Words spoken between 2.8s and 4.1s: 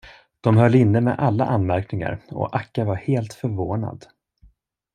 var helt förvånad.